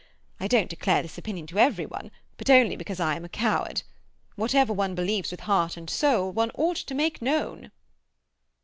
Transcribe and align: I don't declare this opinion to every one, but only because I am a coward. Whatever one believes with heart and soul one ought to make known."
I 0.39 0.47
don't 0.47 0.67
declare 0.67 1.03
this 1.03 1.19
opinion 1.19 1.45
to 1.45 1.59
every 1.59 1.85
one, 1.85 2.09
but 2.37 2.49
only 2.49 2.75
because 2.75 2.99
I 2.99 3.15
am 3.15 3.23
a 3.23 3.29
coward. 3.29 3.83
Whatever 4.35 4.73
one 4.73 4.95
believes 4.95 5.29
with 5.29 5.41
heart 5.41 5.77
and 5.77 5.87
soul 5.91 6.31
one 6.31 6.49
ought 6.55 6.77
to 6.77 6.95
make 6.95 7.21
known." 7.21 7.71